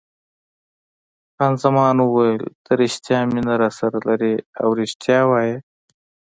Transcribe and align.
خان 1.35 1.53
زمان 1.63 1.95
وویل: 2.01 2.43
ته 2.63 2.71
رښتیا 2.81 3.19
مینه 3.33 3.55
راسره 3.61 3.97
لرې 4.07 4.35
او 4.61 4.67
رښتیا 4.79 5.19
وایه. 5.29 5.57